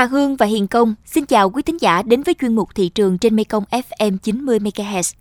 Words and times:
Hà 0.00 0.06
Hương 0.06 0.36
và 0.36 0.46
Hiền 0.46 0.66
Công 0.66 0.94
xin 1.04 1.26
chào 1.26 1.50
quý 1.50 1.62
thính 1.62 1.80
giả 1.80 2.02
đến 2.02 2.22
với 2.22 2.34
chuyên 2.40 2.54
mục 2.54 2.68
thị 2.74 2.88
trường 2.88 3.18
trên 3.18 3.36
Mekong 3.36 3.64
FM 3.70 4.18
90 4.18 4.58
MHz. 4.58 5.14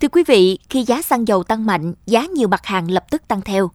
Thưa 0.00 0.08
quý 0.08 0.22
vị, 0.26 0.58
khi 0.70 0.82
giá 0.82 1.02
xăng 1.02 1.28
dầu 1.28 1.42
tăng 1.42 1.66
mạnh, 1.66 1.94
giá 2.06 2.26
nhiều 2.26 2.48
mặt 2.48 2.66
hàng 2.66 2.90
lập 2.90 3.04
tức 3.10 3.28
tăng 3.28 3.40
theo. 3.40 3.70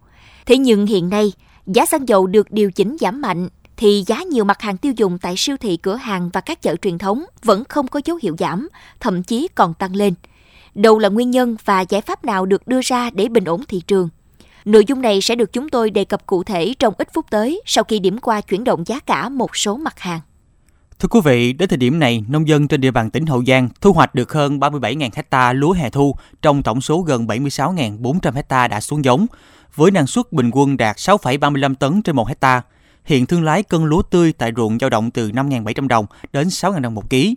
Thế 0.46 0.58
nhưng 0.58 0.86
hiện 0.86 1.10
nay, 1.10 1.34
giá 1.68 1.86
xăng 1.86 2.08
dầu 2.08 2.28
được 2.28 2.52
điều 2.52 2.72
chỉnh 2.72 2.98
giảm 3.00 3.22
mạnh 3.22 3.50
thì 3.78 4.04
giá 4.08 4.24
nhiều 4.24 4.44
mặt 4.44 4.62
hàng 4.62 4.78
tiêu 4.78 4.94
dùng 4.98 5.18
tại 5.18 5.34
siêu 5.38 5.58
thị, 5.58 5.78
cửa 5.78 5.96
hàng 5.96 6.30
và 6.34 6.42
các 6.42 6.62
chợ 6.62 6.76
truyền 6.76 6.98
thống 6.98 7.24
vẫn 7.44 7.64
không 7.70 7.88
có 7.88 8.02
dấu 8.06 8.20
hiệu 8.22 8.36
giảm, 8.40 8.70
thậm 9.00 9.24
chí 9.24 9.48
còn 9.56 9.74
tăng 9.74 9.96
lên. 9.96 10.14
Đâu 10.76 11.00
là 11.00 11.10
nguyên 11.10 11.32
nhân 11.32 11.56
và 11.66 11.82
giải 11.82 12.02
pháp 12.02 12.26
nào 12.26 12.46
được 12.46 12.68
đưa 12.68 12.80
ra 12.84 13.10
để 13.10 13.28
bình 13.28 13.46
ổn 13.46 13.64
thị 13.68 13.82
trường? 13.88 14.10
Nội 14.66 14.86
dung 14.88 15.02
này 15.02 15.22
sẽ 15.22 15.36
được 15.36 15.54
chúng 15.54 15.70
tôi 15.70 15.90
đề 15.90 16.06
cập 16.06 16.26
cụ 16.26 16.44
thể 16.44 16.74
trong 16.80 16.94
ít 16.98 17.10
phút 17.14 17.26
tới 17.30 17.62
sau 17.66 17.84
khi 17.84 18.00
điểm 18.00 18.18
qua 18.18 18.42
chuyển 18.42 18.64
động 18.64 18.84
giá 18.88 19.00
cả 19.00 19.30
một 19.30 19.56
số 19.58 19.78
mặt 19.78 20.00
hàng. 20.00 20.20
Thưa 21.00 21.08
quý 21.08 21.20
vị, 21.24 21.54
đến 21.54 21.70
thời 21.70 21.78
điểm 21.78 22.00
này, 22.00 22.24
nông 22.28 22.48
dân 22.48 22.68
trên 22.68 22.82
địa 22.82 22.92
bàn 22.92 23.10
tỉnh 23.10 23.26
Hậu 23.26 23.44
Giang 23.46 23.70
thu 23.82 23.94
hoạch 23.94 24.16
được 24.16 24.34
hơn 24.34 24.60
37.000 24.60 25.10
hecta 25.14 25.54
lúa 25.54 25.72
hè 25.72 25.90
thu 25.90 26.16
trong 26.42 26.64
tổng 26.64 26.82
số 26.82 27.02
gần 27.02 27.28
76.400 27.28 28.34
hecta 28.34 28.68
đã 28.68 28.82
xuống 28.82 29.06
giống, 29.06 29.26
với 29.76 29.92
năng 29.92 30.08
suất 30.08 30.32
bình 30.32 30.50
quân 30.54 30.78
đạt 30.78 30.98
6,35 30.98 31.76
tấn 31.76 32.02
trên 32.02 32.16
1 32.16 32.28
hecta. 32.28 32.62
Hiện 33.06 33.26
thương 33.26 33.44
lái 33.44 33.64
cân 33.64 33.86
lúa 33.86 34.02
tươi 34.02 34.34
tại 34.34 34.52
ruộng 34.56 34.80
dao 34.80 34.90
động 34.90 35.12
từ 35.12 35.30
5.700 35.30 35.88
đồng 35.88 36.06
đến 36.34 36.48
6.000 36.48 36.82
đồng 36.82 36.96
một 36.96 37.10
ký. 37.10 37.36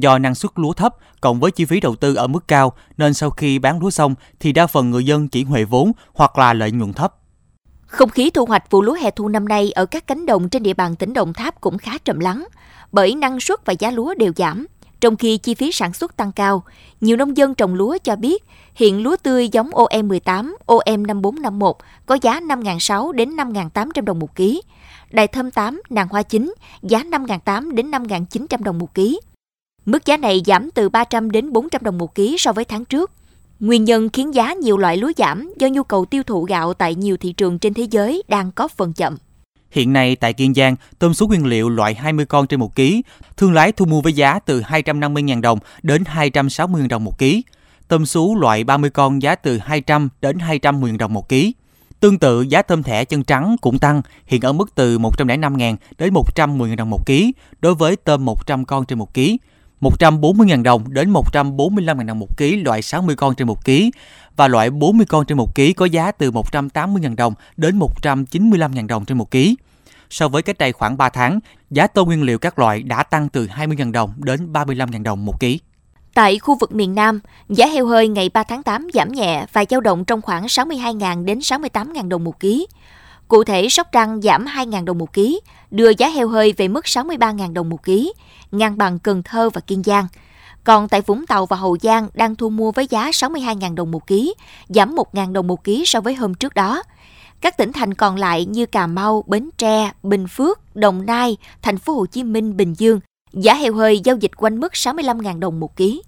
Do 0.00 0.18
năng 0.18 0.34
suất 0.34 0.52
lúa 0.54 0.72
thấp 0.72 0.96
cộng 1.20 1.40
với 1.40 1.50
chi 1.50 1.64
phí 1.64 1.80
đầu 1.80 1.96
tư 1.96 2.14
ở 2.14 2.26
mức 2.26 2.48
cao 2.48 2.72
nên 2.96 3.14
sau 3.14 3.30
khi 3.30 3.58
bán 3.58 3.80
lúa 3.80 3.90
xong 3.90 4.14
thì 4.40 4.52
đa 4.52 4.66
phần 4.66 4.90
người 4.90 5.04
dân 5.04 5.28
chỉ 5.28 5.44
huệ 5.44 5.64
vốn 5.64 5.92
hoặc 6.14 6.38
là 6.38 6.52
lợi 6.52 6.70
nhuận 6.70 6.92
thấp. 6.92 7.14
Không 7.86 8.08
khí 8.08 8.30
thu 8.30 8.44
hoạch 8.44 8.70
vụ 8.70 8.82
lúa 8.82 8.94
hè 8.94 9.10
thu 9.10 9.28
năm 9.28 9.48
nay 9.48 9.72
ở 9.72 9.86
các 9.86 10.06
cánh 10.06 10.26
đồng 10.26 10.48
trên 10.48 10.62
địa 10.62 10.74
bàn 10.74 10.96
tỉnh 10.96 11.12
Đồng 11.12 11.32
Tháp 11.32 11.60
cũng 11.60 11.78
khá 11.78 11.98
trầm 11.98 12.18
lắng, 12.18 12.44
bởi 12.92 13.14
năng 13.14 13.40
suất 13.40 13.66
và 13.66 13.72
giá 13.78 13.90
lúa 13.90 14.14
đều 14.14 14.32
giảm, 14.36 14.66
trong 15.00 15.16
khi 15.16 15.38
chi 15.38 15.54
phí 15.54 15.72
sản 15.72 15.92
xuất 15.92 16.16
tăng 16.16 16.32
cao. 16.32 16.62
Nhiều 17.00 17.16
nông 17.16 17.36
dân 17.36 17.54
trồng 17.54 17.74
lúa 17.74 17.98
cho 18.04 18.16
biết 18.16 18.44
hiện 18.74 19.02
lúa 19.02 19.16
tươi 19.22 19.48
giống 19.48 19.70
OM18, 19.70 20.52
OM5451 20.66 21.72
có 22.06 22.18
giá 22.22 22.40
5.600 22.40 23.12
đến 23.12 23.36
5.800 23.36 24.04
đồng 24.04 24.18
một 24.18 24.36
ký. 24.36 24.62
Đài 25.10 25.26
thơm 25.26 25.50
8, 25.50 25.82
nàng 25.90 26.08
hoa 26.08 26.22
chín 26.22 26.54
giá 26.82 26.98
5.800 26.98 27.74
đến 27.74 27.90
5.900 27.90 28.62
đồng 28.62 28.78
một 28.78 28.94
ký. 28.94 29.20
Mức 29.86 30.06
giá 30.06 30.16
này 30.16 30.42
giảm 30.46 30.70
từ 30.70 30.88
300 30.88 31.30
đến 31.30 31.52
400 31.52 31.82
đồng 31.84 31.98
một 31.98 32.14
ký 32.14 32.36
so 32.38 32.52
với 32.52 32.64
tháng 32.64 32.84
trước. 32.84 33.10
Nguyên 33.60 33.84
nhân 33.84 34.08
khiến 34.08 34.34
giá 34.34 34.54
nhiều 34.54 34.76
loại 34.76 34.96
lúa 34.96 35.12
giảm 35.16 35.52
do 35.58 35.68
nhu 35.68 35.82
cầu 35.82 36.04
tiêu 36.04 36.22
thụ 36.22 36.44
gạo 36.44 36.74
tại 36.74 36.94
nhiều 36.94 37.16
thị 37.16 37.32
trường 37.32 37.58
trên 37.58 37.74
thế 37.74 37.86
giới 37.90 38.22
đang 38.28 38.52
có 38.52 38.68
phần 38.68 38.92
chậm. 38.92 39.16
Hiện 39.70 39.92
nay 39.92 40.16
tại 40.16 40.32
Kiên 40.32 40.54
Giang, 40.54 40.76
tôm 40.98 41.14
sú 41.14 41.26
nguyên 41.28 41.46
liệu 41.46 41.68
loại 41.68 41.94
20 41.94 42.26
con 42.26 42.46
trên 42.46 42.60
1 42.60 42.76
kg, 42.76 42.82
thương 43.36 43.52
lái 43.52 43.72
thu 43.72 43.84
mua 43.84 44.00
với 44.00 44.12
giá 44.12 44.38
từ 44.38 44.60
250.000 44.60 45.40
đồng 45.40 45.58
đến 45.82 46.04
260.000 46.14 46.88
đồng 46.88 47.04
một 47.04 47.18
kg. 47.18 47.24
Tôm 47.88 48.06
sú 48.06 48.36
loại 48.36 48.64
30 48.64 48.90
con 48.90 49.22
giá 49.22 49.34
từ 49.34 49.58
200 49.58 50.08
đến 50.20 50.38
210.000 50.38 50.98
đồng 50.98 51.12
một 51.12 51.28
kg. 51.28 51.34
Tương 52.00 52.18
tự, 52.18 52.42
giá 52.42 52.62
tôm 52.62 52.82
thẻ 52.82 53.04
chân 53.04 53.24
trắng 53.24 53.56
cũng 53.60 53.78
tăng, 53.78 54.02
hiện 54.26 54.40
ở 54.40 54.52
mức 54.52 54.74
từ 54.74 54.98
105.000 54.98 55.76
đến 55.98 56.14
110.000 56.14 56.76
đồng 56.76 56.90
một 56.90 57.06
kg 57.06 57.12
đối 57.60 57.74
với 57.74 57.96
tôm 57.96 58.24
100 58.24 58.64
con 58.64 58.84
trên 58.84 58.98
1 58.98 59.14
kg 59.14 59.20
140.000 59.84 60.62
đồng 60.62 60.92
đến 60.92 61.12
145.000 61.12 62.06
đồng 62.06 62.18
một 62.18 62.36
ký 62.36 62.56
loại 62.56 62.82
60 62.82 63.16
con 63.16 63.34
trên 63.34 63.46
một 63.46 63.64
ký 63.64 63.90
và 64.36 64.48
loại 64.48 64.70
40 64.70 65.06
con 65.06 65.26
trên 65.26 65.38
một 65.38 65.54
ký 65.54 65.72
có 65.72 65.84
giá 65.84 66.12
từ 66.12 66.30
180.000 66.30 67.16
đồng 67.16 67.34
đến 67.56 67.78
195.000 67.78 68.86
đồng 68.86 69.04
trên 69.04 69.18
một 69.18 69.30
ký. 69.30 69.56
So 70.10 70.28
với 70.28 70.42
cách 70.42 70.58
đây 70.58 70.72
khoảng 70.72 70.96
3 70.96 71.08
tháng, 71.08 71.40
giá 71.70 71.86
tôm 71.86 72.06
nguyên 72.06 72.22
liệu 72.22 72.38
các 72.38 72.58
loại 72.58 72.82
đã 72.82 73.02
tăng 73.02 73.28
từ 73.28 73.46
20.000 73.46 73.92
đồng 73.92 74.12
đến 74.16 74.52
35.000 74.52 75.02
đồng 75.02 75.24
một 75.24 75.40
ký. 75.40 75.60
Tại 76.14 76.38
khu 76.38 76.56
vực 76.60 76.74
miền 76.74 76.94
Nam, 76.94 77.20
giá 77.48 77.66
heo 77.66 77.86
hơi 77.86 78.08
ngày 78.08 78.28
3 78.28 78.42
tháng 78.42 78.62
8 78.62 78.88
giảm 78.94 79.12
nhẹ 79.12 79.46
và 79.52 79.64
dao 79.70 79.80
động 79.80 80.04
trong 80.04 80.22
khoảng 80.22 80.46
62.000 80.46 81.24
đến 81.24 81.38
68.000 81.38 82.08
đồng 82.08 82.24
một 82.24 82.40
ký. 82.40 82.66
Cụ 83.28 83.44
thể, 83.44 83.68
Sóc 83.68 83.86
Trăng 83.92 84.22
giảm 84.22 84.44
2.000 84.44 84.84
đồng 84.84 84.98
một 84.98 85.12
ký, 85.12 85.40
đưa 85.70 85.90
giá 85.98 86.08
heo 86.08 86.28
hơi 86.28 86.54
về 86.56 86.68
mức 86.68 86.84
63.000 86.84 87.52
đồng 87.52 87.68
một 87.68 87.82
ký, 87.82 88.12
ngang 88.50 88.78
bằng 88.78 88.98
Cần 88.98 89.22
Thơ 89.22 89.50
và 89.50 89.60
Kiên 89.60 89.82
Giang. 89.82 90.06
Còn 90.64 90.88
tại 90.88 91.00
Vũng 91.00 91.26
Tàu 91.26 91.46
và 91.46 91.56
Hậu 91.56 91.76
Giang 91.82 92.08
đang 92.14 92.36
thu 92.36 92.50
mua 92.50 92.72
với 92.72 92.86
giá 92.90 93.10
62.000 93.10 93.74
đồng 93.74 93.90
một 93.90 94.06
ký, 94.06 94.34
giảm 94.68 94.94
1.000 94.94 95.32
đồng 95.32 95.46
một 95.46 95.64
ký 95.64 95.84
so 95.86 96.00
với 96.00 96.14
hôm 96.14 96.34
trước 96.34 96.54
đó. 96.54 96.82
Các 97.40 97.56
tỉnh 97.56 97.72
thành 97.72 97.94
còn 97.94 98.16
lại 98.16 98.44
như 98.44 98.66
Cà 98.66 98.86
Mau, 98.86 99.24
Bến 99.26 99.50
Tre, 99.58 99.92
Bình 100.02 100.26
Phước, 100.28 100.76
Đồng 100.76 101.06
Nai, 101.06 101.36
Thành 101.62 101.78
phố 101.78 101.92
Hồ 101.92 102.06
Chí 102.06 102.22
Minh, 102.22 102.56
Bình 102.56 102.74
Dương, 102.78 103.00
giá 103.32 103.54
heo 103.54 103.74
hơi 103.74 104.00
giao 104.04 104.16
dịch 104.16 104.32
quanh 104.36 104.60
mức 104.60 104.72
65.000 104.72 105.40
đồng 105.40 105.60
một 105.60 105.76
ký. 105.76 106.02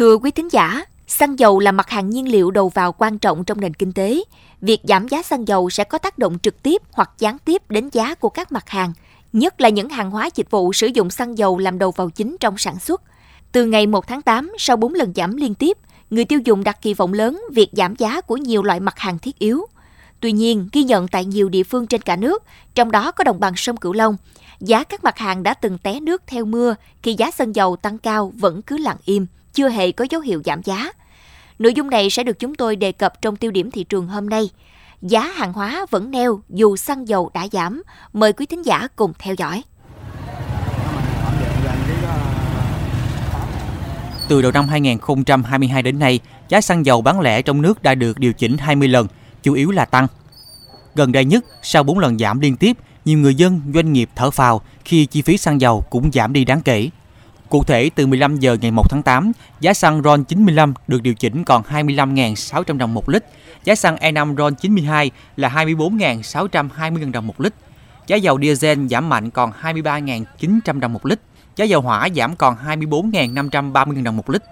Thưa 0.00 0.16
quý 0.16 0.30
thính 0.30 0.48
giả, 0.52 0.84
xăng 1.06 1.38
dầu 1.38 1.60
là 1.60 1.72
mặt 1.72 1.90
hàng 1.90 2.10
nhiên 2.10 2.28
liệu 2.28 2.50
đầu 2.50 2.68
vào 2.68 2.92
quan 2.92 3.18
trọng 3.18 3.44
trong 3.44 3.60
nền 3.60 3.74
kinh 3.74 3.92
tế. 3.92 4.22
Việc 4.60 4.80
giảm 4.84 5.08
giá 5.08 5.22
xăng 5.22 5.48
dầu 5.48 5.70
sẽ 5.70 5.84
có 5.84 5.98
tác 5.98 6.18
động 6.18 6.38
trực 6.42 6.62
tiếp 6.62 6.82
hoặc 6.92 7.10
gián 7.18 7.38
tiếp 7.38 7.70
đến 7.70 7.88
giá 7.92 8.14
của 8.14 8.28
các 8.28 8.52
mặt 8.52 8.68
hàng, 8.68 8.92
nhất 9.32 9.60
là 9.60 9.68
những 9.68 9.88
hàng 9.88 10.10
hóa 10.10 10.28
dịch 10.34 10.50
vụ 10.50 10.72
sử 10.72 10.86
dụng 10.86 11.10
xăng 11.10 11.38
dầu 11.38 11.58
làm 11.58 11.78
đầu 11.78 11.90
vào 11.90 12.10
chính 12.10 12.36
trong 12.40 12.58
sản 12.58 12.78
xuất. 12.78 13.02
Từ 13.52 13.64
ngày 13.64 13.86
1 13.86 14.06
tháng 14.06 14.22
8, 14.22 14.52
sau 14.58 14.76
4 14.76 14.94
lần 14.94 15.12
giảm 15.16 15.36
liên 15.36 15.54
tiếp, 15.54 15.78
người 16.10 16.24
tiêu 16.24 16.40
dùng 16.44 16.64
đặt 16.64 16.82
kỳ 16.82 16.94
vọng 16.94 17.12
lớn 17.12 17.42
việc 17.52 17.70
giảm 17.72 17.96
giá 17.96 18.20
của 18.20 18.36
nhiều 18.36 18.62
loại 18.62 18.80
mặt 18.80 18.98
hàng 18.98 19.18
thiết 19.18 19.38
yếu. 19.38 19.66
Tuy 20.20 20.32
nhiên, 20.32 20.68
ghi 20.72 20.84
nhận 20.84 21.08
tại 21.08 21.24
nhiều 21.24 21.48
địa 21.48 21.62
phương 21.62 21.86
trên 21.86 22.00
cả 22.00 22.16
nước, 22.16 22.42
trong 22.74 22.90
đó 22.90 23.10
có 23.10 23.24
đồng 23.24 23.40
bằng 23.40 23.52
sông 23.56 23.76
Cửu 23.76 23.92
Long, 23.92 24.16
giá 24.60 24.84
các 24.84 25.04
mặt 25.04 25.18
hàng 25.18 25.42
đã 25.42 25.54
từng 25.54 25.78
té 25.78 26.00
nước 26.00 26.22
theo 26.26 26.44
mưa 26.44 26.74
khi 27.02 27.14
giá 27.18 27.30
xăng 27.30 27.54
dầu 27.54 27.76
tăng 27.76 27.98
cao 27.98 28.32
vẫn 28.36 28.62
cứ 28.62 28.78
lặng 28.78 28.98
im– 29.04 29.26
chưa 29.54 29.68
hề 29.68 29.92
có 29.92 30.06
dấu 30.10 30.20
hiệu 30.20 30.42
giảm 30.44 30.62
giá. 30.62 30.92
Nội 31.58 31.74
dung 31.74 31.90
này 31.90 32.10
sẽ 32.10 32.24
được 32.24 32.38
chúng 32.38 32.54
tôi 32.54 32.76
đề 32.76 32.92
cập 32.92 33.22
trong 33.22 33.36
tiêu 33.36 33.50
điểm 33.50 33.70
thị 33.70 33.84
trường 33.84 34.06
hôm 34.06 34.28
nay. 34.28 34.50
Giá 35.02 35.20
hàng 35.20 35.52
hóa 35.52 35.86
vẫn 35.90 36.10
neo 36.10 36.40
dù 36.48 36.76
xăng 36.76 37.08
dầu 37.08 37.30
đã 37.34 37.46
giảm. 37.52 37.82
Mời 38.12 38.32
quý 38.32 38.46
thính 38.46 38.64
giả 38.64 38.88
cùng 38.96 39.12
theo 39.18 39.34
dõi. 39.34 39.62
Từ 44.28 44.42
đầu 44.42 44.52
năm 44.52 44.68
2022 44.68 45.82
đến 45.82 45.98
nay, 45.98 46.20
giá 46.48 46.60
xăng 46.60 46.86
dầu 46.86 47.02
bán 47.02 47.20
lẻ 47.20 47.42
trong 47.42 47.62
nước 47.62 47.82
đã 47.82 47.94
được 47.94 48.18
điều 48.18 48.32
chỉnh 48.32 48.58
20 48.58 48.88
lần, 48.88 49.06
chủ 49.42 49.54
yếu 49.54 49.70
là 49.70 49.84
tăng. 49.84 50.06
Gần 50.94 51.12
đây 51.12 51.24
nhất, 51.24 51.44
sau 51.62 51.82
4 51.82 51.98
lần 51.98 52.18
giảm 52.18 52.40
liên 52.40 52.56
tiếp, 52.56 52.76
nhiều 53.04 53.18
người 53.18 53.34
dân, 53.34 53.60
doanh 53.74 53.92
nghiệp 53.92 54.10
thở 54.16 54.30
phào 54.30 54.60
khi 54.84 55.06
chi 55.06 55.22
phí 55.22 55.36
xăng 55.36 55.60
dầu 55.60 55.84
cũng 55.90 56.12
giảm 56.12 56.32
đi 56.32 56.44
đáng 56.44 56.62
kể. 56.62 56.90
Cụ 57.50 57.64
thể, 57.64 57.90
từ 57.94 58.06
15 58.06 58.36
giờ 58.36 58.56
ngày 58.60 58.70
1 58.70 58.90
tháng 58.90 59.02
8, 59.02 59.32
giá 59.60 59.74
xăng 59.74 60.02
RON 60.02 60.24
95 60.24 60.74
được 60.88 61.02
điều 61.02 61.14
chỉnh 61.14 61.44
còn 61.44 61.62
25.600 61.62 62.78
đồng 62.78 62.94
một 62.94 63.08
lít. 63.08 63.24
Giá 63.64 63.74
xăng 63.74 63.96
E5 63.96 64.36
RON 64.36 64.54
92 64.54 65.10
là 65.36 65.48
24.620 65.48 67.12
đồng 67.12 67.26
một 67.26 67.40
lít. 67.40 67.54
Giá 68.06 68.16
dầu 68.16 68.38
diesel 68.40 68.86
giảm 68.86 69.08
mạnh 69.08 69.30
còn 69.30 69.52
23.900 69.62 70.80
đồng 70.80 70.92
một 70.92 71.06
lít. 71.06 71.20
Giá 71.56 71.64
dầu 71.64 71.80
hỏa 71.80 72.08
giảm 72.16 72.36
còn 72.36 72.56
24.530 72.66 74.02
đồng 74.02 74.16
một 74.16 74.30
lít. 74.30 74.42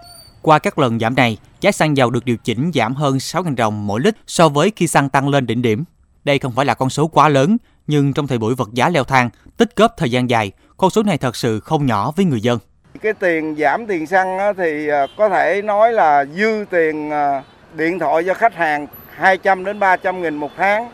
Qua 0.42 0.58
các 0.58 0.78
lần 0.78 0.98
giảm 0.98 1.14
này, 1.14 1.36
giá 1.60 1.72
xăng 1.72 1.96
dầu 1.96 2.10
được 2.10 2.24
điều 2.24 2.36
chỉnh 2.36 2.70
giảm 2.74 2.94
hơn 2.94 3.16
6.000 3.16 3.56
đồng 3.56 3.86
mỗi 3.86 4.00
lít 4.00 4.14
so 4.26 4.48
với 4.48 4.72
khi 4.76 4.86
xăng 4.86 5.08
tăng 5.08 5.28
lên 5.28 5.46
đỉnh 5.46 5.62
điểm. 5.62 5.84
Đây 6.24 6.38
không 6.38 6.52
phải 6.52 6.66
là 6.66 6.74
con 6.74 6.90
số 6.90 7.06
quá 7.06 7.28
lớn, 7.28 7.56
nhưng 7.86 8.12
trong 8.12 8.26
thời 8.26 8.38
buổi 8.38 8.54
vật 8.54 8.68
giá 8.72 8.88
leo 8.88 9.04
thang, 9.04 9.30
tích 9.56 9.76
góp 9.76 9.94
thời 9.96 10.10
gian 10.10 10.30
dài, 10.30 10.52
con 10.76 10.90
số 10.90 11.02
này 11.02 11.18
thật 11.18 11.36
sự 11.36 11.60
không 11.60 11.86
nhỏ 11.86 12.12
với 12.16 12.24
người 12.24 12.40
dân. 12.40 12.58
Cái 13.02 13.12
tiền 13.12 13.54
giảm 13.58 13.86
tiền 13.86 14.06
xăng 14.06 14.38
thì 14.56 14.88
ờ, 14.88 15.06
có 15.16 15.28
thể 15.28 15.62
nói 15.62 15.92
là 15.92 16.24
dư 16.24 16.64
tiền 16.70 17.10
ờ, 17.10 17.42
điện 17.74 17.98
thoại 17.98 18.22
cho 18.26 18.34
khách 18.34 18.54
hàng 18.54 18.86
200 19.14 19.64
đến 19.64 19.78
300 19.78 20.22
nghìn 20.22 20.36
một 20.36 20.50
tháng. 20.56 20.90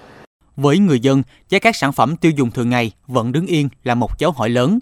Với 0.56 0.78
người 0.78 1.00
dân, 1.00 1.22
giá 1.48 1.58
các 1.58 1.76
sản 1.76 1.92
phẩm 1.92 2.16
tiêu 2.16 2.32
dùng 2.36 2.50
thường 2.50 2.70
ngày 2.70 2.92
vẫn 3.06 3.32
đứng 3.32 3.46
yên 3.46 3.68
là 3.84 3.94
một 3.94 4.18
dấu 4.18 4.30
hỏi 4.30 4.48
lớn. 4.48 4.78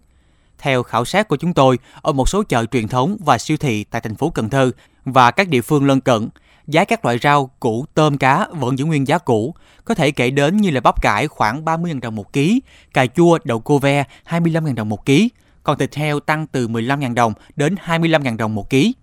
Theo 0.59 0.83
khảo 0.83 1.05
sát 1.05 1.29
của 1.29 1.37
chúng 1.37 1.55
tôi, 1.55 1.79
ở 2.03 2.13
một 2.13 2.29
số 2.29 2.43
chợ 2.43 2.65
truyền 2.67 2.89
thống 2.89 3.17
và 3.25 3.39
siêu 3.39 3.57
thị 3.57 3.85
tại 3.91 4.01
thành 4.01 4.15
phố 4.15 4.31
Cần 4.31 4.49
Thơ 4.49 4.71
và 5.05 5.31
các 5.31 5.49
địa 5.49 5.61
phương 5.61 5.87
lân 5.87 6.01
cận, 6.01 6.29
giá 6.67 6.85
các 6.85 7.05
loại 7.05 7.19
rau, 7.19 7.51
củ, 7.61 7.85
tôm, 7.95 8.19
cá 8.19 8.47
vẫn 8.51 8.79
giữ 8.79 8.85
nguyên 8.85 9.07
giá 9.07 9.19
cũ. 9.19 9.55
Có 9.85 9.95
thể 9.95 10.11
kể 10.11 10.31
đến 10.31 10.57
như 10.57 10.71
là 10.71 10.81
bắp 10.81 11.03
cải 11.03 11.29
khoảng 11.29 11.65
30.000 11.65 12.01
đồng 12.01 12.17
một 12.17 12.33
ký, 12.33 12.63
cà 12.95 13.07
chua, 13.07 13.39
đậu 13.45 13.61
cô 13.61 13.79
ve 13.79 14.05
25.000 14.29 14.75
đồng 14.75 14.89
một 14.89 15.07
ký, 15.07 15.31
còn 15.63 15.79
thịt 15.79 15.95
heo 15.95 16.21
tăng 16.21 16.47
từ 16.47 16.69
15.000 16.69 17.15
đồng 17.15 17.33
đến 17.57 17.75
25.000 17.87 18.37
đồng 18.37 18.55
một 18.55 18.71
ký. 18.71 18.95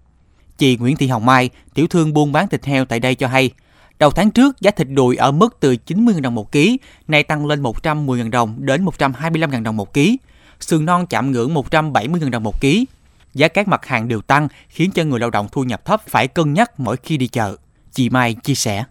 Chị 0.58 0.78
Nguyễn 0.78 0.98
Thị 0.98 1.08
Hồng 1.08 1.26
Mai, 1.26 1.50
tiểu 1.74 1.88
thương 1.88 2.14
buôn 2.14 2.32
bán 2.32 2.48
thịt 2.48 2.66
heo 2.66 2.86
tại 2.86 3.00
đây 3.00 3.16
cho 3.16 3.28
hay, 3.28 3.52
đầu 4.00 4.12
tháng 4.12 4.32
trước 4.32 4.62
giá 4.62 4.72
thịt 4.72 4.88
đùi 4.90 5.16
ở 5.16 5.32
mức 5.32 5.58
từ 5.60 5.76
90.000 5.88 6.22
đồng 6.22 6.36
một 6.36 6.52
ký, 6.52 6.78
nay 7.08 7.24
tăng 7.24 7.46
lên 7.46 7.64
110.000 7.64 8.30
đồng 8.30 8.56
đến 8.58 8.86
125.000 8.86 9.64
đồng 9.64 9.78
một 9.78 9.94
ký. 9.94 10.18
Sườn 10.60 10.86
non 10.86 11.06
chạm 11.08 11.32
ngưỡng 11.32 11.54
170.000 11.54 12.30
đồng 12.30 12.44
một 12.44 12.62
ký. 12.62 12.86
Giá 13.34 13.48
các 13.48 13.68
mặt 13.68 13.86
hàng 13.86 14.08
đều 14.08 14.22
tăng 14.22 14.48
khiến 14.70 14.92
cho 14.92 15.04
người 15.04 15.20
lao 15.20 15.30
động 15.30 15.48
thu 15.52 15.64
nhập 15.64 15.86
thấp 15.86 16.02
phải 16.08 16.28
cân 16.28 16.54
nhắc 16.54 16.80
mỗi 16.80 16.98
khi 16.98 17.18
đi 17.18 17.28
chợ. 17.28 17.56
Chị 17.94 18.10
Mai 18.10 18.34
chia 18.34 18.56
sẻ. 18.56 18.84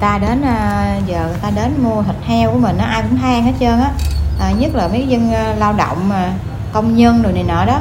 ta 0.00 0.18
đến 0.18 0.42
ờ, 0.42 1.00
giờ 1.06 1.34
ta 1.42 1.50
đến 1.50 1.72
mua 1.78 2.02
thịt 2.02 2.16
heo 2.22 2.52
của 2.52 2.58
mình 2.58 2.76
nó 2.78 2.84
ai 2.84 3.02
cũng 3.02 3.18
than 3.18 3.44
hết 3.44 3.52
trơn 3.60 3.80
á 3.80 3.92
à, 4.40 4.52
nhất 4.52 4.74
là 4.74 4.88
mấy 4.88 5.06
dân 5.08 5.32
ờ, 5.32 5.54
lao 5.54 5.72
động 5.72 6.08
mà 6.08 6.34
công 6.72 6.96
nhân 6.96 7.22
rồi 7.22 7.32
này 7.32 7.42
nọ 7.42 7.64
đó. 7.64 7.80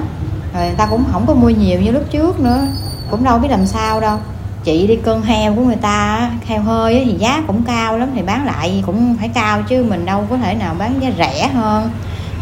Rồi 0.53 0.65
người 0.65 0.75
ta 0.77 0.85
cũng 0.85 1.03
không 1.11 1.25
có 1.27 1.33
mua 1.33 1.49
nhiều 1.49 1.81
như 1.81 1.91
lúc 1.91 2.03
trước 2.11 2.39
nữa. 2.39 2.67
Cũng 3.11 3.23
đâu 3.23 3.39
biết 3.39 3.47
làm 3.51 3.65
sao 3.65 4.01
đâu. 4.01 4.17
Chị 4.63 4.87
đi 4.87 4.95
cân 4.95 5.21
heo 5.21 5.55
của 5.55 5.61
người 5.61 5.75
ta 5.75 6.29
heo 6.45 6.61
hơi 6.61 7.03
thì 7.05 7.13
giá 7.13 7.43
cũng 7.47 7.63
cao 7.63 7.97
lắm, 7.97 8.09
thì 8.15 8.21
bán 8.21 8.45
lại 8.45 8.83
cũng 8.85 9.15
phải 9.19 9.29
cao 9.29 9.61
chứ 9.61 9.85
mình 9.89 10.05
đâu 10.05 10.25
có 10.29 10.37
thể 10.37 10.53
nào 10.53 10.75
bán 10.77 10.99
giá 11.01 11.11
rẻ 11.17 11.47
hơn 11.47 11.91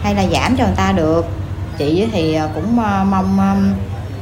hay 0.04 0.16
là 0.16 0.26
giảm 0.32 0.56
cho 0.58 0.66
người 0.66 0.76
ta 0.76 0.92
được. 0.92 1.26
Chị 1.78 2.08
thì 2.12 2.34
à, 2.34 2.48
cũng 2.56 2.80
à, 2.80 3.04
mong 3.04 3.40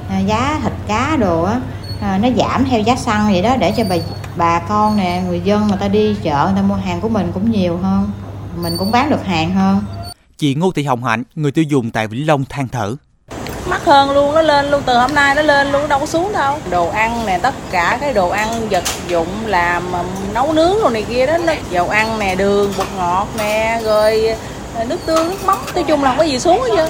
à, 0.09 0.19
giá 0.19 0.59
thịt 0.63 0.73
cá 0.87 1.17
đồ 1.19 1.43
á 1.43 1.59
nó 2.01 2.29
giảm 2.37 2.65
theo 2.65 2.81
giá 2.81 2.95
xăng 2.95 3.31
vậy 3.31 3.41
đó 3.41 3.55
để 3.55 3.73
cho 3.77 3.83
bà 3.89 3.95
bà 4.35 4.59
con 4.59 4.97
nè, 4.97 5.23
người 5.27 5.41
dân 5.41 5.67
mà 5.67 5.75
ta 5.75 5.87
đi 5.87 6.15
chợ 6.23 6.45
người 6.45 6.55
ta 6.55 6.61
mua 6.61 6.75
hàng 6.75 7.01
của 7.01 7.09
mình 7.09 7.31
cũng 7.33 7.51
nhiều 7.51 7.77
hơn. 7.77 8.11
Mình 8.55 8.77
cũng 8.77 8.91
bán 8.91 9.09
được 9.09 9.25
hàng 9.25 9.53
hơn 9.53 9.81
chị 10.37 10.55
Ngô 10.55 10.71
Thị 10.71 10.83
Hồng 10.83 11.03
Hạnh 11.03 11.23
người 11.35 11.51
tiêu 11.51 11.65
dùng 11.67 11.91
tại 11.91 12.07
Vĩnh 12.07 12.27
Long 12.27 12.45
than 12.45 12.67
thở. 12.67 12.95
Mắc 13.69 13.85
hơn 13.85 14.11
luôn 14.11 14.35
nó 14.35 14.41
lên 14.41 14.71
luôn 14.71 14.81
từ 14.85 14.97
hôm 14.97 15.15
nay 15.15 15.35
nó 15.35 15.41
lên 15.41 15.71
luôn 15.71 15.89
đâu 15.89 15.99
có 15.99 16.05
xuống 16.05 16.31
đâu. 16.33 16.57
Đồ 16.69 16.89
ăn 16.89 17.25
nè 17.25 17.39
tất 17.41 17.55
cả 17.71 17.97
cái 18.01 18.13
đồ 18.13 18.29
ăn 18.29 18.69
vật 18.69 18.83
dụng 19.07 19.27
làm 19.45 19.83
nấu 20.33 20.53
nướng 20.53 20.79
rồi 20.81 20.91
này 20.91 21.05
kia 21.09 21.25
đó 21.25 21.37
nó 21.37 21.53
dầu 21.71 21.89
ăn 21.89 22.19
nè 22.19 22.35
đường 22.35 22.73
bột 22.77 22.87
ngọt 22.97 23.27
nè 23.37 23.81
rồi 23.83 24.35
ờ, 24.75 24.85
nước 24.85 24.99
tương 25.05 25.29
nước 25.29 25.45
mắm. 25.45 25.57
Nói 25.75 25.83
chung 25.87 26.03
là 26.03 26.09
không 26.09 26.17
có 26.17 26.23
gì 26.23 26.39
xuống 26.39 26.61
hết 26.61 26.69
trơn. 26.77 26.89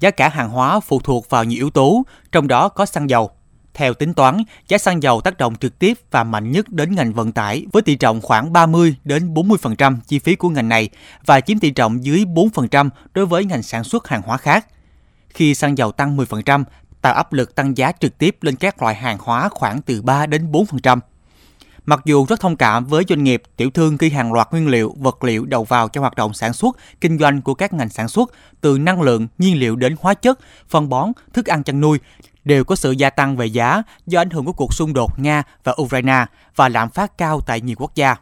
Giá 0.00 0.10
cả 0.10 0.28
hàng 0.28 0.48
hóa 0.48 0.80
phụ 0.80 1.00
thuộc 1.04 1.30
vào 1.30 1.44
nhiều 1.44 1.56
yếu 1.56 1.70
tố 1.70 2.02
trong 2.32 2.48
đó 2.48 2.68
có 2.68 2.86
xăng 2.86 3.10
dầu 3.10 3.30
theo 3.78 3.94
tính 3.94 4.14
toán, 4.14 4.42
giá 4.68 4.78
xăng 4.78 5.02
dầu 5.02 5.20
tác 5.20 5.38
động 5.38 5.56
trực 5.56 5.78
tiếp 5.78 5.98
và 6.10 6.24
mạnh 6.24 6.52
nhất 6.52 6.68
đến 6.68 6.94
ngành 6.94 7.12
vận 7.12 7.32
tải 7.32 7.66
với 7.72 7.82
tỷ 7.82 7.96
trọng 7.96 8.20
khoảng 8.20 8.52
30 8.52 8.96
đến 9.04 9.34
40% 9.34 9.96
chi 10.06 10.18
phí 10.18 10.36
của 10.36 10.48
ngành 10.48 10.68
này 10.68 10.88
và 11.26 11.40
chiếm 11.40 11.58
tỷ 11.58 11.70
trọng 11.70 12.04
dưới 12.04 12.24
4% 12.24 12.88
đối 13.14 13.26
với 13.26 13.44
ngành 13.44 13.62
sản 13.62 13.84
xuất 13.84 14.08
hàng 14.08 14.22
hóa 14.22 14.36
khác. 14.36 14.66
Khi 15.28 15.54
xăng 15.54 15.78
dầu 15.78 15.92
tăng 15.92 16.16
10%, 16.16 16.64
tạo 17.02 17.14
áp 17.14 17.32
lực 17.32 17.54
tăng 17.54 17.76
giá 17.76 17.92
trực 18.00 18.18
tiếp 18.18 18.36
lên 18.40 18.56
các 18.56 18.82
loại 18.82 18.94
hàng 18.94 19.18
hóa 19.20 19.48
khoảng 19.48 19.82
từ 19.82 20.02
3 20.02 20.26
đến 20.26 20.52
4%. 20.52 21.00
Mặc 21.88 22.00
dù 22.04 22.26
rất 22.28 22.40
thông 22.40 22.56
cảm 22.56 22.84
với 22.84 23.04
doanh 23.08 23.24
nghiệp, 23.24 23.42
tiểu 23.56 23.70
thương 23.70 23.98
khi 23.98 24.10
hàng 24.10 24.32
loạt 24.32 24.48
nguyên 24.50 24.68
liệu, 24.68 24.94
vật 24.98 25.24
liệu 25.24 25.44
đầu 25.44 25.64
vào 25.64 25.88
cho 25.88 26.00
hoạt 26.00 26.16
động 26.16 26.34
sản 26.34 26.52
xuất, 26.52 26.76
kinh 27.00 27.18
doanh 27.18 27.42
của 27.42 27.54
các 27.54 27.72
ngành 27.72 27.88
sản 27.88 28.08
xuất, 28.08 28.32
từ 28.60 28.78
năng 28.78 29.02
lượng, 29.02 29.28
nhiên 29.38 29.58
liệu 29.58 29.76
đến 29.76 29.96
hóa 30.00 30.14
chất, 30.14 30.38
phân 30.68 30.88
bón, 30.88 31.12
thức 31.32 31.46
ăn 31.46 31.62
chăn 31.62 31.80
nuôi, 31.80 31.98
đều 32.44 32.64
có 32.64 32.76
sự 32.76 32.90
gia 32.90 33.10
tăng 33.10 33.36
về 33.36 33.46
giá 33.46 33.82
do 34.06 34.20
ảnh 34.20 34.30
hưởng 34.30 34.44
của 34.44 34.52
cuộc 34.52 34.74
xung 34.74 34.92
đột 34.94 35.18
Nga 35.18 35.42
và 35.64 35.74
Ukraine 35.82 36.26
và 36.56 36.68
lạm 36.68 36.90
phát 36.90 37.18
cao 37.18 37.40
tại 37.40 37.60
nhiều 37.60 37.76
quốc 37.78 37.94
gia. 37.94 38.16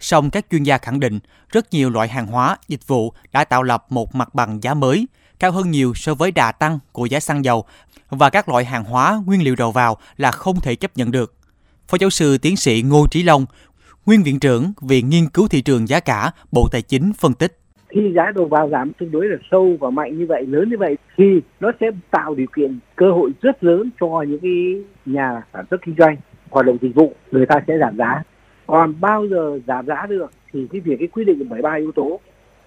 Song 0.00 0.30
các 0.30 0.46
chuyên 0.50 0.62
gia 0.62 0.78
khẳng 0.78 1.00
định 1.00 1.18
rất 1.48 1.72
nhiều 1.72 1.90
loại 1.90 2.08
hàng 2.08 2.26
hóa, 2.26 2.56
dịch 2.68 2.86
vụ 2.86 3.12
đã 3.32 3.44
tạo 3.44 3.62
lập 3.62 3.86
một 3.90 4.14
mặt 4.14 4.34
bằng 4.34 4.62
giá 4.62 4.74
mới, 4.74 5.06
cao 5.38 5.52
hơn 5.52 5.70
nhiều 5.70 5.92
so 5.94 6.14
với 6.14 6.30
đà 6.30 6.52
tăng 6.52 6.78
của 6.92 7.06
giá 7.06 7.20
xăng 7.20 7.44
dầu 7.44 7.64
và 8.08 8.30
các 8.30 8.48
loại 8.48 8.64
hàng 8.64 8.84
hóa 8.84 9.22
nguyên 9.26 9.42
liệu 9.42 9.56
đầu 9.56 9.72
vào 9.72 9.96
là 10.16 10.32
không 10.32 10.60
thể 10.60 10.74
chấp 10.74 10.96
nhận 10.96 11.10
được. 11.10 11.37
Phó 11.90 11.96
giáo 12.00 12.10
sư 12.10 12.38
tiến 12.42 12.56
sĩ 12.56 12.82
Ngô 12.86 13.06
Trí 13.10 13.22
Long, 13.22 13.46
nguyên 14.06 14.22
viện 14.22 14.40
trưởng 14.40 14.72
Viện 14.88 15.08
Nghiên 15.08 15.26
cứu 15.34 15.48
Thị 15.48 15.62
trường 15.62 15.88
Giá 15.88 16.00
cả, 16.00 16.30
Bộ 16.52 16.68
Tài 16.72 16.82
chính 16.82 17.12
phân 17.18 17.34
tích. 17.34 17.58
Khi 17.88 18.12
giá 18.16 18.32
đầu 18.34 18.44
vào 18.44 18.68
giảm 18.68 18.92
tương 18.92 19.10
đối 19.10 19.26
là 19.26 19.36
sâu 19.50 19.76
và 19.80 19.90
mạnh 19.90 20.18
như 20.18 20.26
vậy 20.26 20.46
lớn 20.46 20.68
như 20.70 20.76
vậy 20.78 20.96
thì 21.16 21.24
nó 21.60 21.72
sẽ 21.80 21.86
tạo 22.10 22.34
điều 22.34 22.46
kiện 22.56 22.78
cơ 22.96 23.10
hội 23.10 23.30
rất 23.42 23.64
lớn 23.64 23.90
cho 24.00 24.24
những 24.28 24.40
cái 24.40 24.74
nhà 25.06 25.42
sản 25.52 25.64
xuất 25.70 25.82
kinh 25.82 25.94
doanh 25.98 26.16
hoạt 26.50 26.66
động 26.66 26.78
dịch 26.80 26.94
vụ 26.94 27.14
người 27.30 27.46
ta 27.46 27.60
sẽ 27.66 27.78
giảm 27.80 27.96
giá. 27.96 28.22
Còn 28.66 28.94
bao 29.00 29.28
giờ 29.28 29.58
giảm 29.66 29.86
giá 29.86 30.06
được 30.06 30.32
thì 30.52 30.66
cái 30.70 30.80
việc 30.80 30.96
cái 30.98 31.08
quy 31.08 31.24
định 31.24 31.48
bởi 31.48 31.62
ba 31.62 31.74
yếu 31.74 31.92
tố. 31.92 32.20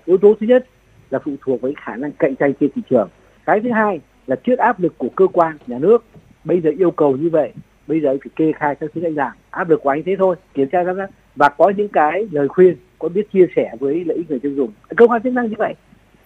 Yếu 0.05 0.17
tố 0.17 0.35
thứ 0.39 0.47
nhất 0.47 0.67
là 1.09 1.19
phụ 1.25 1.35
thuộc 1.41 1.61
với 1.61 1.73
khả 1.85 1.95
năng 1.95 2.11
cạnh 2.11 2.35
tranh 2.35 2.53
trên 2.59 2.69
thị 2.75 2.81
trường. 2.89 3.09
Cái 3.45 3.59
thứ 3.63 3.71
hai 3.71 3.99
là 4.27 4.35
trước 4.35 4.59
áp 4.59 4.79
lực 4.79 4.97
của 4.97 5.09
cơ 5.15 5.27
quan 5.27 5.57
nhà 5.67 5.77
nước. 5.79 6.05
Bây 6.43 6.61
giờ 6.61 6.71
yêu 6.79 6.91
cầu 6.91 7.17
như 7.17 7.29
vậy 7.29 7.51
bây 7.87 8.01
giờ 8.01 8.17
phải 8.23 8.31
kê 8.35 8.51
khai 8.59 8.75
các 8.75 8.89
thứ 8.95 9.01
anh 9.03 9.15
làm 9.15 9.31
áp 9.49 9.69
lực 9.69 9.79
của 9.83 9.89
anh 9.89 10.03
thế 10.05 10.15
thôi 10.19 10.35
kiểm 10.53 10.69
tra 10.71 10.83
giám 10.83 10.97
sát. 10.97 11.09
Và 11.35 11.49
có 11.49 11.73
những 11.77 11.87
cái 11.87 12.27
lời 12.31 12.47
khuyên 12.47 12.75
có 12.99 13.09
biết 13.09 13.31
chia 13.33 13.45
sẻ 13.55 13.71
với 13.79 14.03
lợi 14.05 14.17
ích 14.17 14.29
người 14.29 14.39
tiêu 14.39 14.51
dùng. 14.55 14.71
Cơ 14.97 15.07
quan 15.07 15.23
chức 15.23 15.33
năng 15.33 15.49
như 15.49 15.55
vậy. 15.57 15.73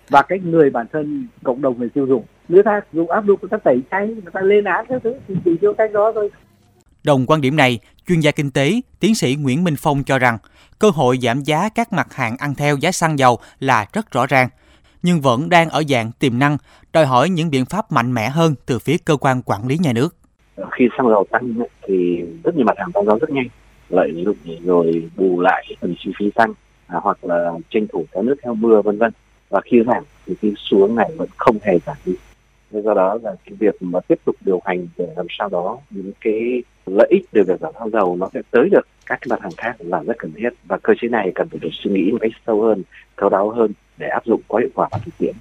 Và 0.09 0.21
cái 0.21 0.39
người 0.39 0.69
bản 0.69 0.85
thân 0.93 1.27
cộng 1.43 1.61
đồng 1.61 1.79
người 1.79 1.89
tiêu 1.89 2.07
dùng. 2.07 2.23
Nếu 2.47 2.63
ta 2.63 2.81
dùng 2.93 3.11
áp 3.11 3.25
dụng 3.25 3.39
người 3.41 3.49
ta 3.49 3.57
tẩy 3.57 3.81
chay 3.91 4.07
người 4.07 4.31
ta 4.33 4.41
lên 4.41 4.63
án 4.63 4.85
các 4.89 5.01
thứ 5.03 5.13
thì 5.27 5.35
chỉ 5.45 5.51
theo 5.61 5.73
cách 5.73 5.91
đó 5.93 6.11
thôi. 6.15 6.29
Đồng 7.03 7.25
quan 7.25 7.41
điểm 7.41 7.55
này, 7.55 7.79
chuyên 8.07 8.19
gia 8.19 8.31
kinh 8.31 8.51
tế, 8.51 8.81
tiến 8.99 9.15
sĩ 9.15 9.35
Nguyễn 9.35 9.63
Minh 9.63 9.75
Phong 9.77 10.03
cho 10.03 10.19
rằng 10.19 10.37
cơ 10.79 10.89
hội 10.89 11.17
giảm 11.21 11.41
giá 11.41 11.69
các 11.69 11.93
mặt 11.93 12.13
hàng 12.13 12.37
ăn 12.37 12.55
theo 12.55 12.77
giá 12.77 12.91
xăng 12.91 13.19
dầu 13.19 13.39
là 13.59 13.85
rất 13.93 14.11
rõ 14.11 14.25
ràng, 14.27 14.49
nhưng 15.03 15.21
vẫn 15.21 15.49
đang 15.49 15.69
ở 15.69 15.83
dạng 15.89 16.11
tiềm 16.19 16.39
năng, 16.39 16.57
đòi 16.93 17.05
hỏi 17.05 17.29
những 17.29 17.49
biện 17.49 17.65
pháp 17.65 17.91
mạnh 17.91 18.13
mẽ 18.13 18.29
hơn 18.29 18.55
từ 18.65 18.79
phía 18.79 18.97
cơ 19.05 19.17
quan 19.17 19.41
quản 19.45 19.67
lý 19.67 19.77
nhà 19.77 19.93
nước. 19.93 20.15
Khi 20.71 20.89
xăng 20.97 21.09
dầu 21.09 21.25
tăng 21.31 21.53
thì 21.87 22.23
rất 22.43 22.55
nhiều 22.55 22.65
mặt 22.65 22.77
hàng 22.77 22.91
tăng 22.91 23.05
giá 23.05 23.13
rất 23.21 23.29
nhanh, 23.29 23.47
lợi 23.89 24.23
dụng 24.25 24.35
rồi 24.65 25.09
bù 25.15 25.39
lại 25.39 25.65
phần 25.81 25.95
chi 25.99 26.11
phí 26.19 26.31
tăng 26.31 26.53
à, 26.87 26.99
hoặc 27.03 27.25
là 27.25 27.51
tranh 27.69 27.87
thủ 27.87 28.05
có 28.11 28.21
nước 28.21 28.35
theo 28.43 28.53
mưa 28.53 28.81
vân 28.81 28.97
vân. 28.97 29.11
Và 29.49 29.61
khi 29.61 29.83
giảm 29.87 30.03
thì 30.25 30.35
cái 30.41 30.51
xuống 30.57 30.95
này 30.95 31.11
vẫn 31.17 31.29
không 31.37 31.57
hề 31.61 31.79
giảm 31.85 31.97
đi. 32.05 32.13
Nên 32.71 32.83
do 32.83 32.93
đó 32.93 33.17
là 33.23 33.35
cái 33.45 33.53
việc 33.59 33.75
mà 33.79 33.99
tiếp 33.99 34.19
tục 34.25 34.35
điều 34.45 34.61
hành 34.65 34.87
để 34.97 35.07
làm 35.15 35.25
sao 35.29 35.49
đó 35.49 35.77
những 35.89 36.11
cái 36.21 36.63
lợi 36.85 37.07
ích 37.09 37.25
từ 37.31 37.43
việc 37.43 37.59
giảm 37.59 37.73
xăng 37.79 37.89
dầu 37.89 38.15
nó 38.15 38.29
sẽ 38.33 38.41
tới 38.51 38.69
được 38.69 38.87
các 39.05 39.19
cái 39.21 39.27
mặt 39.29 39.39
hàng 39.41 39.55
khác 39.57 39.75
là 39.79 40.03
rất 40.03 40.17
cần 40.17 40.31
thiết. 40.35 40.49
Và 40.65 40.77
cơ 40.77 40.93
chế 41.01 41.07
này 41.07 41.31
cần 41.35 41.49
phải 41.49 41.59
được 41.59 41.69
suy 41.71 41.91
nghĩ 41.91 42.11
một 42.11 42.17
cách 42.21 42.31
sâu 42.47 42.61
hơn, 42.61 42.83
thấu 43.17 43.29
đáo 43.29 43.49
hơn 43.49 43.71
để 43.97 44.07
áp 44.07 44.25
dụng 44.25 44.41
có 44.47 44.57
hiệu 44.57 44.69
quả 44.75 44.87
vào 44.91 45.01
thực 45.05 45.17
tiễn. 45.17 45.35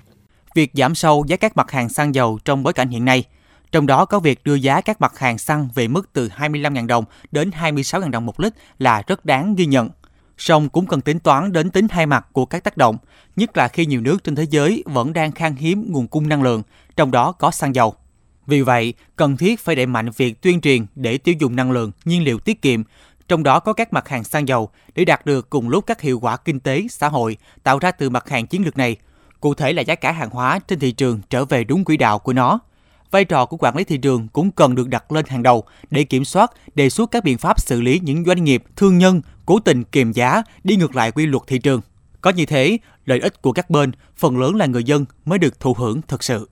Việc 0.55 0.71
giảm 0.75 0.95
sâu 0.95 1.25
giá 1.29 1.37
các 1.37 1.57
mặt 1.57 1.71
hàng 1.71 1.89
xăng 1.89 2.15
dầu 2.15 2.39
trong 2.45 2.63
bối 2.63 2.73
cảnh 2.73 2.89
hiện 2.89 3.05
nay, 3.05 3.25
trong 3.75 3.87
đó 3.87 4.05
có 4.05 4.21
việc 4.21 4.45
đưa 4.45 4.55
giá 4.55 4.81
các 4.81 5.01
mặt 5.01 5.19
hàng 5.19 5.39
xăng 5.39 5.69
về 5.75 5.89
mức 5.89 6.13
từ 6.13 6.29
25.000 6.37 6.87
đồng 6.87 7.05
đến 7.31 7.51
26.000 7.51 8.11
đồng 8.11 8.27
một 8.27 8.41
lít 8.41 8.53
là 8.79 9.03
rất 9.07 9.25
đáng 9.25 9.55
ghi 9.55 9.67
nhận 9.67 9.91
song 10.39 10.69
cũng 10.69 10.87
cần 10.87 11.01
tính 11.01 11.19
toán 11.19 11.53
đến 11.53 11.71
tính 11.71 11.87
hai 11.91 12.07
mặt 12.07 12.27
của 12.33 12.47
các 12.47 12.65
tác 12.65 12.77
động, 12.77 12.97
nhất 13.37 13.57
là 13.57 13.69
khi 13.69 13.87
nhiều 13.87 14.01
nước 14.01 14.25
trên 14.25 14.35
thế 14.35 14.47
giới 14.51 14.83
vẫn 14.87 15.13
đang 15.13 15.33
khan 15.33 15.57
hiếm 15.57 15.87
nguồn 15.89 16.09
cung 16.09 16.29
năng 16.29 16.43
lượng, 16.43 16.63
trong 16.97 17.11
đó 17.11 17.33
có 17.33 17.51
xăng 17.51 17.75
dầu. 17.75 17.95
Vì 18.47 18.63
vậy, 18.63 18.95
cần 19.17 19.37
thiết 19.37 19.61
phải 19.61 19.77
đẩy 19.77 19.87
mạnh 19.87 20.11
việc 20.17 20.43
tuyên 20.43 20.61
truyền 20.61 20.87
để 20.95 21.19
tiêu 21.19 21.35
dùng 21.39 21.57
năng 21.57 21.73
lượng, 21.73 21.93
nhiên 22.05 22.25
liệu 22.25 22.39
tiết 22.39 22.63
kiệm, 22.63 22.83
trong 23.29 23.43
đó 23.43 23.61
có 23.61 23.73
các 23.73 23.93
mặt 23.93 24.09
hàng 24.09 24.25
xăng 24.25 24.49
dầu 24.49 24.71
để 24.95 25.05
đạt 25.05 25.27
được 25.27 25.51
cùng 25.51 25.69
lúc 25.69 25.87
các 25.87 26.01
hiệu 26.01 26.21
quả 26.21 26.37
kinh 26.37 26.61
tế, 26.61 26.87
xã 26.91 27.09
hội 27.09 27.37
tạo 27.63 27.79
ra 27.79 27.91
từ 27.91 28.11
mặt 28.11 28.29
hàng 28.29 28.47
chiến 28.47 28.65
lược 28.65 28.77
này. 28.77 28.97
Cụ 29.41 29.55
thể 29.55 29.73
là 29.73 29.83
giá 29.83 29.95
cả 29.95 30.13
hàng 30.13 30.31
hóa 30.31 30.59
trên 30.59 30.79
thị 30.79 30.93
trường 30.93 31.21
trở 31.31 31.45
về 31.45 31.65
đúng 31.65 31.85
quỹ 31.85 31.97
đạo 31.97 32.19
của 32.19 32.33
nó– 32.33 32.59
vai 33.15 33.25
trò 33.25 33.47
của 33.47 33.57
quản 33.57 33.77
lý 33.77 33.85
thị 33.85 33.97
trường 33.97 34.29
cũng 34.29 34.51
cần 34.51 34.75
được 34.75 34.89
đặt 34.89 35.13
lên 35.13 35.25
hàng 35.29 35.43
đầu 35.43 35.65
để 35.91 36.05
kiểm 36.05 36.25
soát, 36.25 36.51
đề 36.75 36.91
xuất 36.91 37.11
các 37.11 37.25
biện 37.25 37.39
pháp 37.39 37.61
xử 37.61 37.81
lý 37.81 38.01
những 38.03 38.25
doanh 38.25 38.45
nghiệp, 38.45 38.65
thương 38.77 38.99
nhân 38.99 39.23
cố 39.47 39.59
tình 39.59 39.85
kiềm 39.85 40.13
giá 40.13 40.43
đi 40.65 40.77
ngược 40.77 40.97
lại 40.97 41.13
quy 41.13 41.27
luật 41.27 41.43
thị 41.47 41.59
trường. 41.59 41.81
Có 42.21 42.31
như 42.31 42.47
thế, 42.47 42.79
lợi 43.05 43.21
ích 43.21 43.43
của 43.43 43.53
các 43.53 43.71
bên 43.71 43.93
phần 44.17 44.39
lớn 44.39 44.55
là 44.55 44.67
người 44.67 44.85
dân 44.85 45.05
mới 45.25 45.39
được 45.39 45.61
thụ 45.61 45.75
hưởng 45.75 46.03
thực 46.03 46.25
sự. 46.25 46.49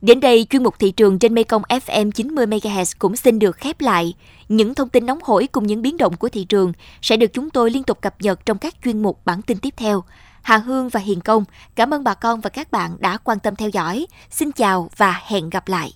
Đến 0.00 0.20
đây, 0.20 0.46
chuyên 0.50 0.62
mục 0.62 0.74
thị 0.78 0.90
trường 0.90 1.18
trên 1.18 1.34
Mekong 1.34 1.62
FM 1.62 2.10
90 2.10 2.46
MHz 2.46 2.94
cũng 2.98 3.16
xin 3.16 3.38
được 3.38 3.56
khép 3.56 3.80
lại. 3.80 4.14
Những 4.48 4.74
thông 4.74 4.88
tin 4.88 5.06
nóng 5.06 5.18
hổi 5.22 5.46
cùng 5.52 5.66
những 5.66 5.82
biến 5.82 5.96
động 5.96 6.16
của 6.16 6.28
thị 6.28 6.44
trường 6.44 6.72
sẽ 7.02 7.16
được 7.16 7.32
chúng 7.32 7.50
tôi 7.50 7.70
liên 7.70 7.82
tục 7.82 8.00
cập 8.00 8.14
nhật 8.20 8.46
trong 8.46 8.58
các 8.58 8.74
chuyên 8.84 9.02
mục 9.02 9.20
bản 9.24 9.42
tin 9.42 9.58
tiếp 9.58 9.74
theo. 9.76 10.02
Hà 10.42 10.56
Hương 10.56 10.88
và 10.88 11.00
Hiền 11.00 11.20
Công, 11.20 11.44
cảm 11.74 11.94
ơn 11.94 12.04
bà 12.04 12.14
con 12.14 12.40
và 12.40 12.50
các 12.50 12.70
bạn 12.70 12.96
đã 12.98 13.18
quan 13.24 13.38
tâm 13.38 13.56
theo 13.56 13.68
dõi. 13.68 14.06
Xin 14.30 14.52
chào 14.52 14.90
và 14.96 15.22
hẹn 15.26 15.50
gặp 15.50 15.68
lại. 15.68 15.92